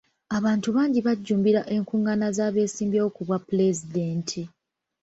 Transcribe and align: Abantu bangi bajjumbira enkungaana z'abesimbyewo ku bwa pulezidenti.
Abantu 0.37 0.67
bangi 0.75 0.99
bajjumbira 1.07 1.61
enkungaana 1.75 2.27
z'abesimbyewo 2.37 3.09
ku 3.15 3.21
bwa 3.25 3.37
pulezidenti. 3.47 4.41